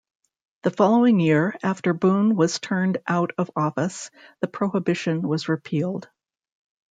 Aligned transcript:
The 0.63 0.71
following 0.71 1.19
year, 1.19 1.55
after 1.61 1.93
Boone 1.93 2.35
was 2.35 2.57
turned 2.57 2.97
out 3.07 3.33
of 3.37 3.51
office, 3.55 4.09
the 4.39 4.47
prohibition 4.47 5.21
was 5.21 5.47
repealed. 5.47 6.09